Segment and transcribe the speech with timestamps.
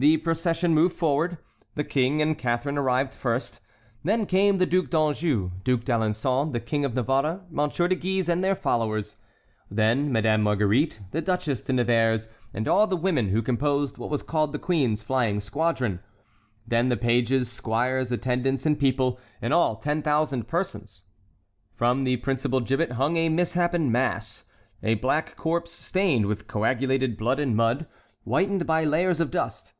[0.00, 1.36] The procession moved forward;
[1.74, 3.60] the King and Catharine arrived first,
[4.02, 8.42] then came the Duc d'Anjou, Duc d'Alençon, the King of Navarre, Monsieur de Guise, and
[8.42, 9.18] their followers,
[9.70, 14.22] then Madame Marguerite, the Duchesse de Nevers, and all the women who composed what was
[14.22, 16.00] called the queen's flying squadron;
[16.66, 21.04] then the pages, squires, attendants, and people—in all ten thousand persons.
[21.74, 24.46] From the principal gibbet hung a misshapen mass,
[24.82, 27.84] a black corpse stained with coagulated blood and mud,
[28.24, 29.74] whitened by layers of dust.